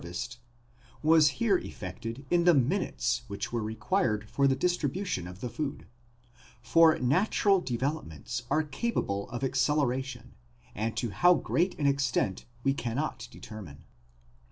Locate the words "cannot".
12.73-13.27